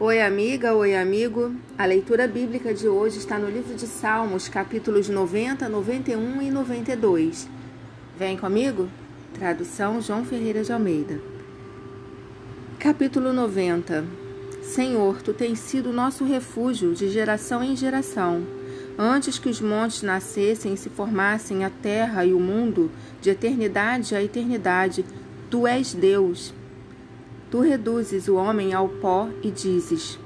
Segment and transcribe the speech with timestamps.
[0.00, 1.52] Oi, amiga, oi, amigo.
[1.76, 7.48] A leitura bíblica de hoje está no livro de Salmos, capítulos 90, 91 e 92.
[8.16, 8.88] Vem comigo?
[9.34, 11.20] Tradução João Ferreira de Almeida.
[12.78, 14.04] Capítulo 90
[14.62, 18.46] Senhor, tu tens sido nosso refúgio de geração em geração.
[18.96, 22.88] Antes que os montes nascessem e se formassem a terra e o mundo,
[23.20, 25.04] de eternidade a eternidade,
[25.50, 26.54] tu és Deus.
[27.50, 30.18] Tu reduzes o homem ao pó e dizes: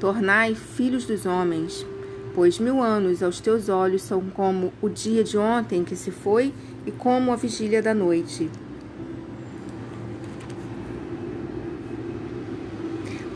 [0.00, 1.86] Tornai filhos dos homens,
[2.34, 6.52] pois mil anos aos teus olhos são como o dia de ontem que se foi
[6.84, 8.50] e como a vigília da noite.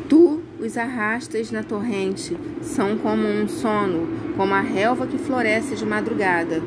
[0.09, 5.87] Tu os arrastas na torrente, são como um sono, como a relva que floresce de
[5.87, 6.61] madrugada.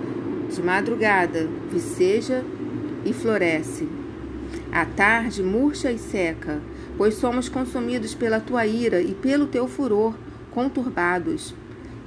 [0.49, 2.43] De madrugada viceja
[3.03, 4.02] e floresce.
[4.75, 6.59] A tarde murcha e seca,
[6.97, 10.15] pois somos consumidos pela tua ira e pelo teu furor,
[10.49, 11.53] conturbados.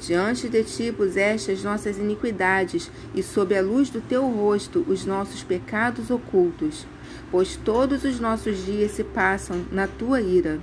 [0.01, 5.07] Diante de ti puseste as nossas iniquidades e sob a luz do teu rosto os
[5.07, 6.85] nossos pecados ocultos,
[7.31, 10.59] pois todos os nossos dias se passam na tua ira.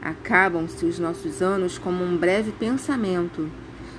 [0.00, 3.46] Acabam-se os nossos anos como um breve pensamento.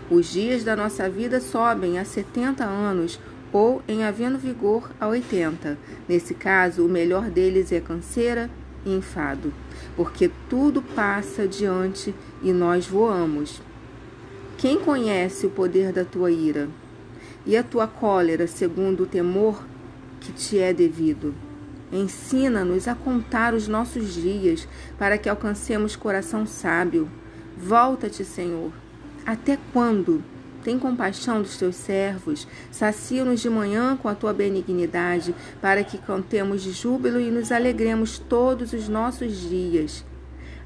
[0.09, 3.19] Os dias da nossa vida sobem a setenta anos,
[3.51, 5.77] ou em havendo vigor a 80.
[6.07, 8.49] Nesse caso, o melhor deles é canseira
[8.85, 9.53] e enfado,
[9.95, 13.61] porque tudo passa diante e nós voamos.
[14.57, 16.69] Quem conhece o poder da tua ira
[17.45, 19.63] e a tua cólera segundo o temor
[20.19, 21.33] que te é devido?
[21.91, 27.09] Ensina-nos a contar os nossos dias para que alcancemos coração sábio.
[27.57, 28.71] Volta-te, Senhor.
[29.25, 30.23] Até quando?
[30.63, 36.61] Tem compaixão dos teus servos, sacia-nos de manhã com a tua benignidade, para que cantemos
[36.61, 40.05] de júbilo e nos alegremos todos os nossos dias.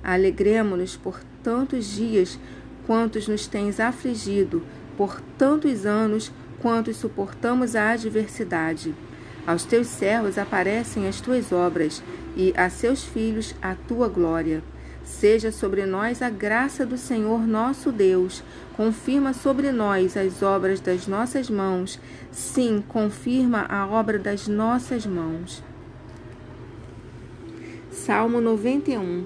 [0.03, 2.37] Alegremo-nos por tantos dias
[2.85, 4.61] quantos nos tens afligido,
[4.97, 8.93] por tantos anos quantos suportamos a adversidade.
[9.47, 12.03] Aos teus servos aparecem as tuas obras,
[12.35, 14.61] e a seus filhos a tua glória.
[15.05, 18.43] Seja sobre nós a graça do Senhor nosso Deus.
[18.75, 21.99] Confirma sobre nós as obras das nossas mãos.
[22.31, 25.63] Sim, confirma a obra das nossas mãos.
[27.91, 29.25] Salmo 91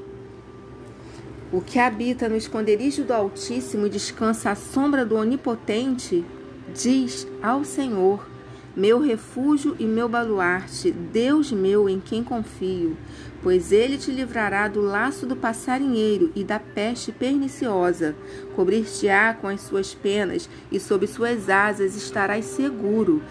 [1.49, 6.25] O que habita no esconderijo do Altíssimo e descansa à sombra do Onipotente,
[6.73, 8.27] diz ao Senhor:
[8.75, 12.95] Meu refúgio e meu baluarte, Deus meu em quem confio
[13.41, 18.15] pois ele te livrará do laço do passarinheiro e da peste perniciosa.
[18.55, 23.21] Cobrir-te-á com as suas penas, e sob suas asas estarás seguro.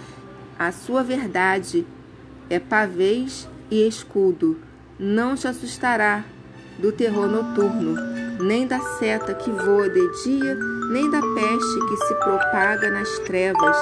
[0.59, 1.87] A sua verdade
[2.49, 4.59] é pavês e escudo.
[4.99, 6.25] Não te assustará
[6.79, 7.97] do terror noturno,
[8.41, 10.55] nem da seta que voa de dia,
[10.91, 13.77] nem da peste que se propaga nas trevas,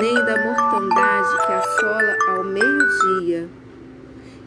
[0.00, 3.48] nem da mortandade que assola ao meio-dia.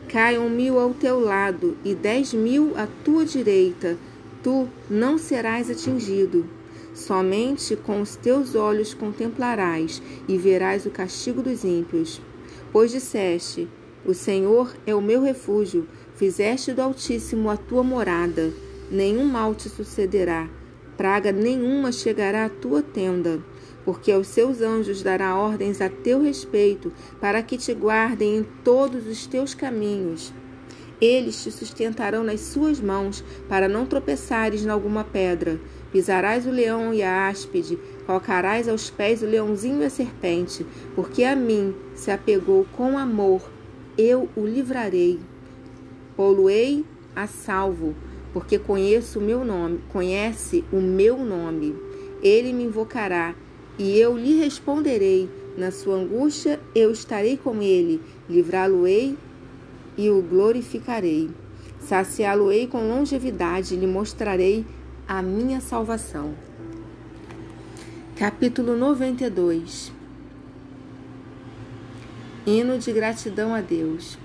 [0.09, 3.97] Caiam mil ao teu lado e dez mil à tua direita,
[4.43, 6.45] tu não serás atingido.
[6.93, 12.21] Somente com os teus olhos contemplarás e verás o castigo dos ímpios.
[12.71, 13.67] Pois disseste:
[14.05, 18.53] O Senhor é o meu refúgio, fizeste do Altíssimo a tua morada.
[18.91, 20.49] Nenhum mal te sucederá,
[20.97, 23.41] praga nenhuma chegará à tua tenda
[23.85, 29.07] porque aos seus anjos dará ordens a teu respeito, para que te guardem em todos
[29.07, 30.33] os teus caminhos.
[31.01, 35.59] Eles te sustentarão nas suas mãos, para não tropeçares em alguma pedra.
[35.91, 41.23] Pisarás o leão e a áspide, colocarás aos pés o leãozinho e a serpente, porque
[41.23, 43.41] a mim se apegou com amor,
[43.97, 45.19] eu o livrarei.
[46.15, 46.85] Poluei
[47.15, 47.93] a salvo,
[48.33, 51.75] porque conheço o meu nome, conhece o meu nome.
[52.21, 53.35] Ele me invocará
[53.77, 55.29] e eu lhe responderei.
[55.55, 59.15] Na sua angústia eu estarei com ele, livrá-lo-ei
[59.95, 61.29] e o glorificarei.
[61.79, 64.65] Saciá-lo-ei com longevidade, lhe mostrarei
[65.07, 66.33] a minha salvação.
[68.15, 69.91] Capítulo 92
[72.45, 74.17] Hino de gratidão a Deus.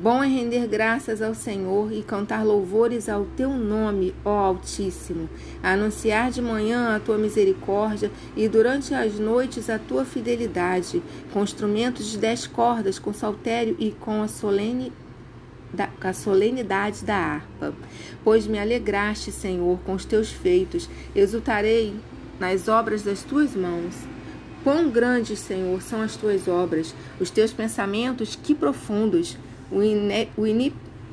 [0.00, 5.28] Bom é render graças ao Senhor e cantar louvores ao teu nome, ó Altíssimo,
[5.60, 11.02] anunciar de manhã a tua misericórdia e durante as noites a tua fidelidade,
[11.32, 14.92] com instrumentos de dez cordas, com saltério e com a solene
[15.74, 17.74] da, a solenidade da harpa.
[18.22, 21.92] Pois me alegraste, Senhor, com os teus feitos, exultarei
[22.38, 23.96] nas obras das tuas mãos.
[24.62, 29.36] Quão grandes, Senhor, são as tuas obras, os teus pensamentos, que profundos!
[29.70, 30.28] O, ine,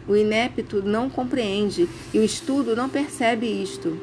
[0.08, 3.98] o inepto não compreende e o estudo não percebe isto.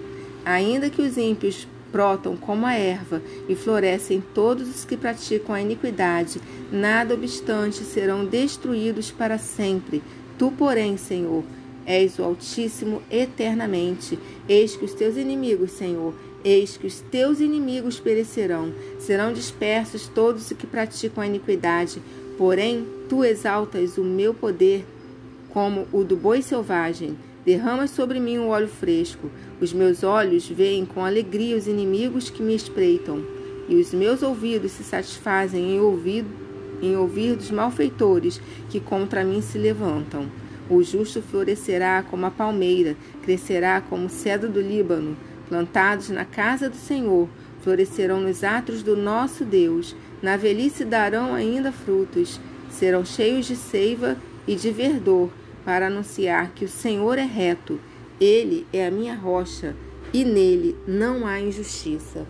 [0.44, 5.60] Ainda que os ímpios brotam como a erva e florescem todos os que praticam a
[5.60, 6.40] iniquidade,
[6.72, 10.02] nada obstante serão destruídos para sempre.
[10.38, 11.44] Tu, porém, Senhor,
[11.86, 14.18] és o Altíssimo eternamente.
[14.48, 16.14] Eis que os teus inimigos, Senhor,
[16.44, 22.02] eis que os teus inimigos perecerão, serão dispersos todos os que praticam a iniquidade.
[22.38, 24.86] Porém, tu exaltas o meu poder
[25.50, 27.14] como o do boi selvagem.
[27.44, 29.30] Derramas sobre mim o óleo fresco.
[29.60, 33.22] Os meus olhos veem com alegria os inimigos que me espreitam,
[33.68, 36.24] e os meus ouvidos se satisfazem em ouvir,
[36.80, 40.26] em ouvir dos malfeitores que contra mim se levantam.
[40.70, 45.18] O justo florescerá como a palmeira, crescerá como o cedro do Líbano,
[45.50, 47.28] plantados na casa do Senhor,
[47.60, 49.94] florescerão nos atos do nosso Deus.
[50.22, 52.40] Na velhice darão ainda frutos,
[52.72, 54.16] serão cheios de seiva
[54.46, 55.30] e de verdor
[55.64, 57.80] para anunciar que o Senhor é reto,
[58.20, 59.76] ele é a minha rocha
[60.12, 62.26] e nele não há injustiça.